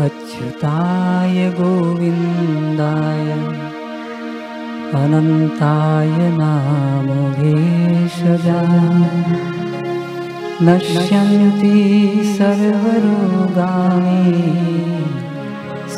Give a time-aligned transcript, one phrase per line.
[0.00, 3.26] अच्युताय गोविन्दाय
[5.00, 7.08] अनन्ताय नाम
[10.66, 11.74] नश्यन्ति
[12.38, 14.22] सर्वरोगाणि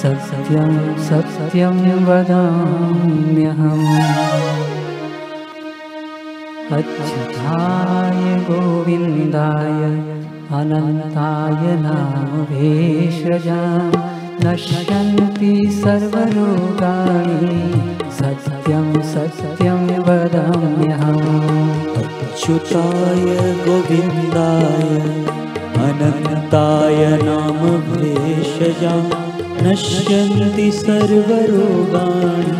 [0.00, 0.74] सत्यं
[1.08, 3.86] सत्यं वदाम्यहम्
[6.78, 8.20] अच्युताय
[8.50, 9.80] गोविन्दाय
[10.52, 13.60] अनन्ताय नाम भेषजा
[14.44, 15.52] नश्यन्ति
[15.84, 17.60] सर्वरोगाणि
[18.18, 21.20] सत्यं सत्यं वदाम्यहम्।
[21.96, 23.24] अच्युताय
[23.66, 25.00] गोविन्दाय
[25.86, 27.60] अनन्ताय नाम
[27.92, 28.94] भेषजा
[29.62, 32.58] नश्यन्ति सर्वरोगाणि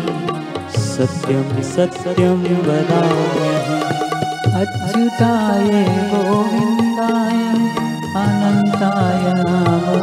[0.81, 3.85] सत्यं सत्यं वदाम्यहम्।
[4.61, 6.84] अच्युताय गोविन्दाय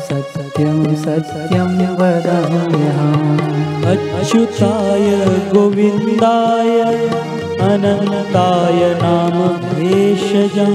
[0.00, 3.40] सत्यं सत्यं वदाम्यहम्
[3.86, 5.10] अच्युताय
[5.54, 6.80] गोविन्दाय
[7.62, 10.68] अनन्ताय नाम भेषजा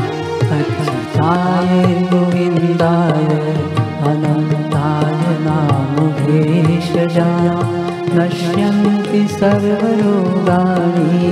[0.58, 2.91] अच्युताय गोविन्दाय
[9.42, 11.30] सर्वरोगाणि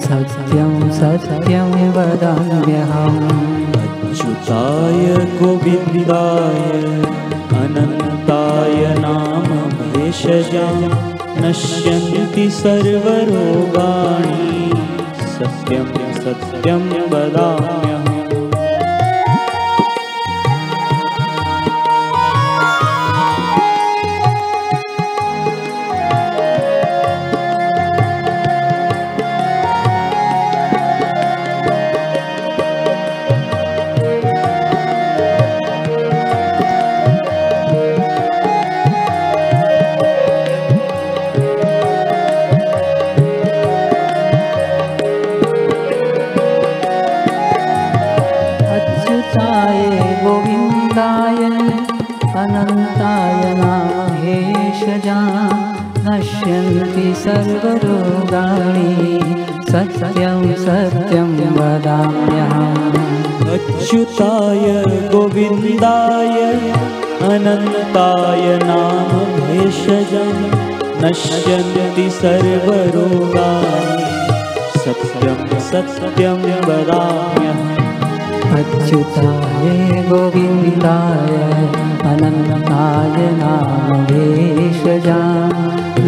[0.00, 3.20] सत्यं सत्यं वदाम्यहम्।
[3.82, 5.06] अच्युताय
[5.38, 6.60] गोविन्दाय
[7.60, 9.48] अनन्ताय नाम
[9.92, 10.68] भेषजा
[11.44, 14.52] नश्यन्ति सर्वरोगाणि
[15.34, 15.88] सत्यं
[16.24, 17.93] सत्यं वदाम्यहम्
[59.74, 62.92] सत्यं सत्यं वदाम्यहम्।
[63.54, 64.66] अच्युताय
[65.12, 66.36] गोविन्दाय
[67.28, 69.10] अनन्ताय नाम
[69.46, 70.22] भेषजा
[71.02, 74.04] नश्यन्ति सर्वरोगाणि
[74.78, 77.76] सत्यं सत्यं वदाम्यहम्।
[78.58, 81.36] अच्युताय गोविन्दाय
[82.12, 85.43] अनन्ताय नाम भेषजा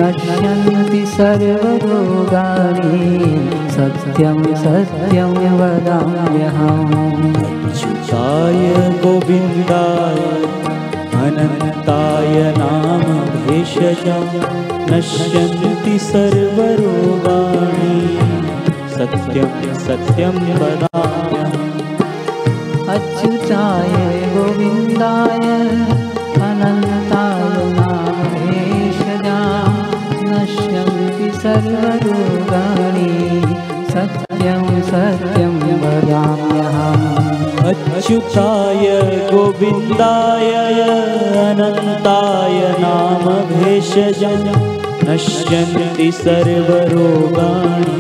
[0.07, 3.11] नश्यन्ति सर्वरोगाणि।
[3.71, 10.21] सत्यं सत्यं वदाम्यहम्। अच्युताय गोविन्दाय
[11.23, 13.03] अनन्ताय नाम
[13.47, 14.19] भेषजा
[14.97, 18.19] नश्यन्ति सर्वरोगाणि।
[18.95, 25.56] सत्यं सत्यं वदाम्यहम्। अच्युताय गोविन्दाय
[34.97, 37.03] सत्यं वदाम्यहम्।
[37.69, 38.87] अच्युताय
[39.33, 40.53] गोविन्दाय
[41.51, 44.31] अनन्ताय नाम भेषजा
[45.09, 47.99] नश्यन्ति सर्वरोगाणि।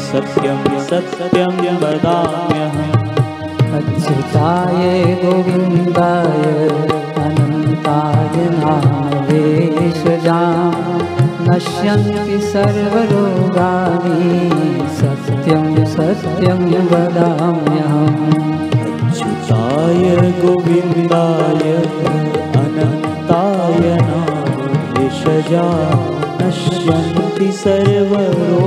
[0.00, 3.08] सत्यं सत्यं वदाम्यहम्।
[3.78, 6.68] अच्युताय गोविन्दाय
[7.24, 9.02] अनन्ताय नाम
[11.48, 14.10] नश्यन्ति सर्वरोगाणि
[15.26, 18.32] सत्यं सत्यं वदाम्यहम्।
[19.08, 20.04] अच्युताय
[20.40, 21.64] गोविन्दाय
[22.62, 24.40] अनन्ताय नाम
[24.94, 25.66] भेषजा
[26.40, 28.61] नश्यन्ति सर्वरोगाणि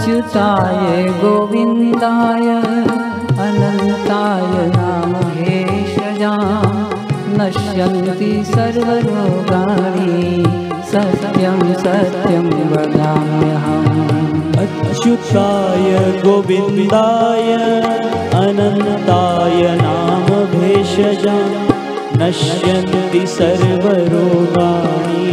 [0.00, 2.46] अच्युताय गोविन्दाय
[3.44, 5.96] अनन्ताय नाम भेष
[8.50, 10.44] सर्वरोगाणि
[10.92, 15.90] सत्यं सत्यं वदाम्यहम्। अच्युताय
[16.24, 17.52] गोविन्दाय
[18.40, 21.38] अनन्ताय नाम भेषजा
[22.22, 25.26] नश्यन्ति सर्वरोगाणि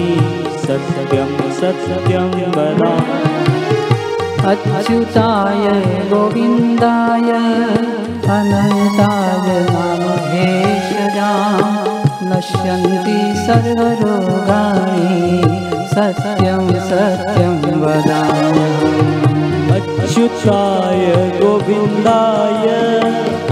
[0.68, 1.32] सत्यं
[1.62, 2.94] सत्यं वदा
[4.50, 5.66] अच्युताय
[6.10, 7.32] गोविन्दाय
[8.36, 9.50] अनन्ताय
[10.28, 11.32] भेषजा
[12.30, 13.18] नश्यन्ति
[13.48, 15.10] सर्वरोगाणि
[15.94, 18.96] सत्यं सत्यं वदाम्यहम्
[19.78, 21.06] अच्युताय
[21.42, 22.68] गोविन्दाय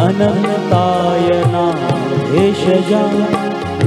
[0.08, 1.86] अनन्ताय नाम
[2.32, 3.06] भेषजा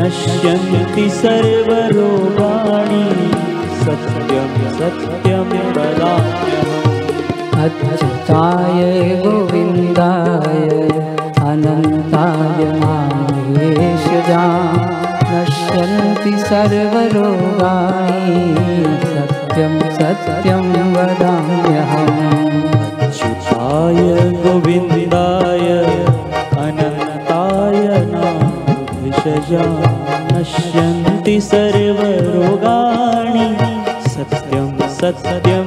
[0.02, 3.04] नश्यन्ति सर्वरोगाणि
[3.82, 6.67] सत्यं सत्यं वदाम्यहम्
[7.64, 8.80] अच्युताय
[9.22, 10.68] गोविन्दाय
[11.50, 14.42] अनन्ताय माहेशजा
[15.30, 18.42] नश्यन्ति सर्वरोगाणि
[19.12, 20.64] सत्यं सत्यं
[20.94, 22.22] वदाम्यहम्।
[23.06, 24.00] अच्युताय
[24.44, 25.66] गोविन्दाय
[26.66, 27.82] अनन्ताय
[28.12, 28.38] नाम
[29.02, 29.66] भेषजा
[30.32, 33.48] नश्यन्ति सर्वरोगाणि
[34.14, 34.68] सत्यं
[35.00, 35.57] सत्यं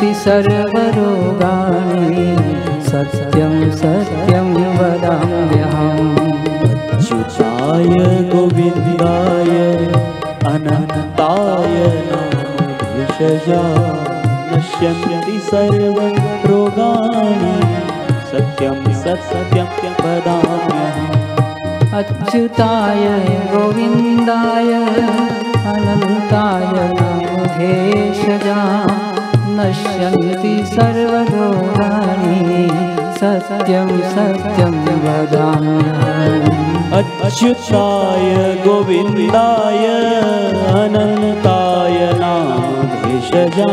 [0.00, 2.26] सर्वरोगाणि
[2.82, 6.14] सत्यं सत्यं वदाम्यहम्।
[6.90, 7.94] अच्युताय
[8.32, 9.52] गोविन्दाय
[10.52, 11.76] अनन्ताय
[12.92, 13.62] भेषजा
[14.52, 17.54] नश्यन्ति सर्वरोगाणि
[18.30, 19.68] सत्यं सत्यं
[20.02, 21.14] वदाम्यहम्।
[21.94, 23.04] अच्युताय
[23.52, 24.72] गोविन्दाय
[25.72, 28.60] अनन्ताय नामधेशजा
[29.58, 32.38] नश्यन्ति सर्वरोगाणि
[33.20, 38.30] सत्यं सत्यं वदाम्यहम् अच्युताय
[38.64, 39.84] गोविन्दाय
[40.82, 43.72] अनन्ताय नाम भेषजा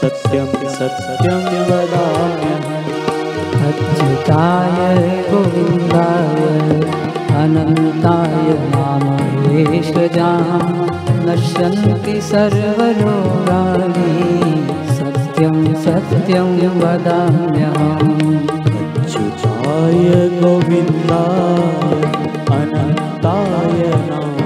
[0.01, 2.71] सत्यं सत्यं वदाम्यहम्।
[3.67, 6.90] अच्युताय गोविन्दाय
[7.41, 10.31] अनन्ताय नामेशजा
[11.27, 14.11] नश्यन्ति सर्वरोगाणि
[14.97, 15.55] सत्यं
[15.85, 16.51] सत्यं
[16.81, 18.11] वदाम्यहम्।
[19.03, 20.05] अच्युताय
[20.41, 22.03] गोविन्दाय
[22.57, 24.37] अनन्ताय नाम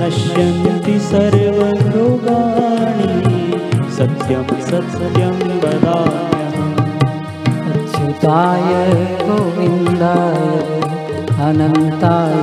[0.00, 3.12] नश्यन्ति सर्वरोगाणि
[3.98, 6.37] सत्यं सत्यं वदाम्यहम्
[8.18, 8.70] अच्युताय
[9.22, 10.42] गोविन्दाय
[11.46, 12.34] अनन्ताय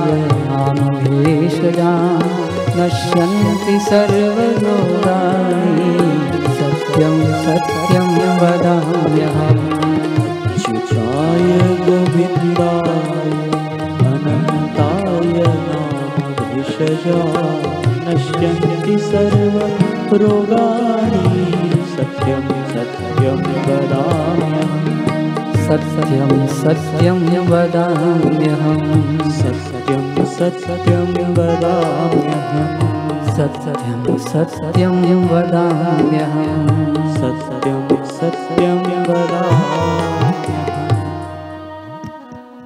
[0.48, 1.92] नामभेषजा
[2.76, 5.92] नश्यन्ति सर्वरोगाणि
[6.58, 8.08] सत्यं सत्यं
[8.40, 8.95] वदाम्यहम्
[26.16, 27.18] सत्यं सत्यं
[27.48, 32.80] वदाम्यहम् सत्यं सत्यं वदाम्यहम्
[33.36, 34.96] सत्यं सत्यं
[35.32, 40.15] वदाम्यहम् सत्यं सत्यं वदाम्यहम्